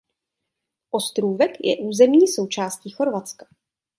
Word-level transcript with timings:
Ostrůvek 0.89 1.51
je 1.65 1.77
územní 1.77 2.27
součástí 2.27 2.89
Chorvatska. 2.89 3.45